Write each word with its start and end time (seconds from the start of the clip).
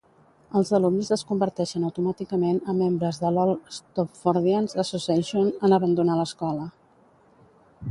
Els 0.59 0.69
alumnes 0.77 1.11
es 1.15 1.23
converteixen 1.31 1.85
automàticament 1.89 2.57
en 2.73 2.79
membres 2.79 3.21
de 3.25 3.31
l'Old 3.37 3.69
Stopfordians 3.77 4.75
Association 4.87 5.55
en 5.69 5.79
abandonar 5.81 6.19
l'escola. 6.23 6.69